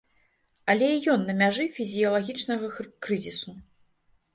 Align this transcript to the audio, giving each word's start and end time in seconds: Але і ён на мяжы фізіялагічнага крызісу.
Але 0.75 0.87
і 0.93 1.03
ён 1.13 1.21
на 1.29 1.37
мяжы 1.43 1.67
фізіялагічнага 1.77 2.67
крызісу. 3.03 3.51